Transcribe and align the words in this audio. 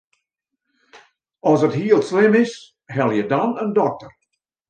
As 1.51 1.59
it 1.67 1.75
hiel 1.79 2.01
slim 2.09 2.33
is, 2.43 2.53
helje 2.95 3.23
dan 3.31 3.51
in 3.63 3.71
dokter. 3.79 4.11